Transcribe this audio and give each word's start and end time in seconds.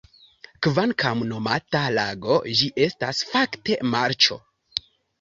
Kvankam 0.67 1.21
nomata 1.33 1.83
lago, 1.99 2.39
ĝi 2.63 2.73
estas 2.89 3.23
fakte 3.31 3.81
marĉo. 3.95 4.43